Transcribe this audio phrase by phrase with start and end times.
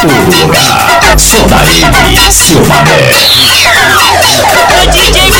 [0.00, 1.16] todo lugar.
[1.18, 3.10] Só da ele, seu mané.
[4.74, 5.32] Ô DJ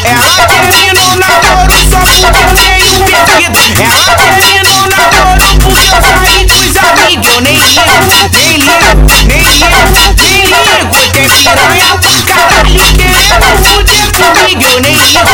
[0.05, 1.62] Ela termina o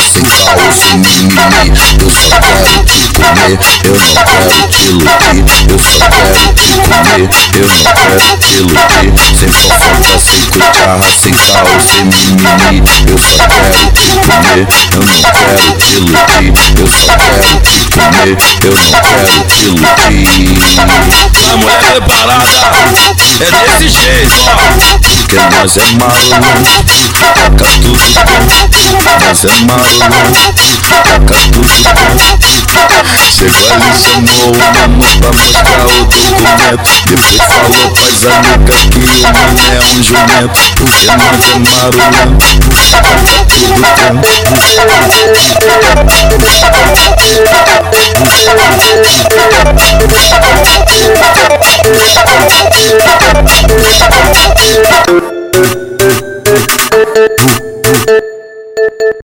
[0.00, 0.22] sem
[0.72, 6.32] sem mimimi Eu só quero te comer, eu não quero te iludir Eu só quero
[6.54, 12.82] te comer, eu não quero te iludir Sem fofoca, sem cucharra, sem caô, sem mimimi
[13.06, 14.60] Eu só quero te comer,
[14.92, 18.30] eu não quero te iludir Eu só quero te comer,
[18.64, 19.90] eu não quero te iludir
[21.48, 22.42] A mulher preparada
[23.40, 24.62] é desse jeito, ó.
[25.02, 26.40] Porque nós é marolão,
[27.18, 27.92] taca tudo
[29.42, 32.38] taca tudo bom
[33.32, 36.78] Chegou ali, chamou o mano pra mostrar o documento.
[37.06, 40.52] Depois falou pras amigas que o mano é um jumento.
[40.52, 41.92] Porque nós é taca tudo bom